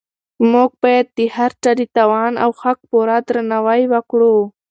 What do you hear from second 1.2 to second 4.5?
هر چا د توان او حق پوره درناوی وکړو.